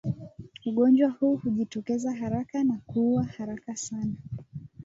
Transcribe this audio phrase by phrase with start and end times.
[0.65, 4.13] Ugonjwa huu hujitokeza haraka na kuua haraka sana